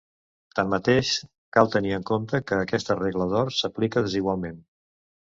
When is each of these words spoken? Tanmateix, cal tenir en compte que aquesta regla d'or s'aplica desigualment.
Tanmateix, 0.59 1.11
cal 1.57 1.69
tenir 1.75 1.91
en 1.97 2.05
compte 2.11 2.39
que 2.53 2.57
aquesta 2.63 2.97
regla 3.01 3.29
d'or 3.35 3.53
s'aplica 3.59 4.05
desigualment. 4.09 4.59